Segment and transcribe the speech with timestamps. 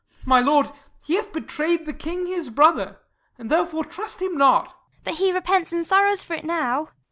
[0.25, 0.71] My lord,
[1.05, 2.99] he hath betray'd the king his brother,
[3.37, 4.69] And therefore trust him not.
[4.69, 4.71] P.
[4.71, 4.75] Edw.
[5.03, 6.89] But he repents, and sorrows for it now.